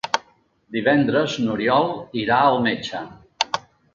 [0.77, 1.93] Divendres n'Oriol
[2.23, 3.03] irà al metge.